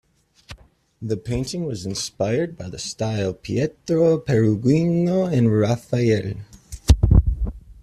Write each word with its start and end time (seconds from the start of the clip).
The 0.99 1.15
painting 1.15 1.65
was 1.67 1.85
inspired 1.85 2.57
by 2.57 2.69
the 2.69 2.79
style 2.79 3.29
of 3.29 3.43
Pietro 3.43 4.17
Perugino 4.17 5.25
and 5.25 5.51
Raphael. 5.55 6.33